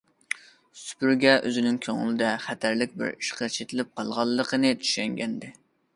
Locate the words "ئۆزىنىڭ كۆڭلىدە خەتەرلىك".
1.49-2.97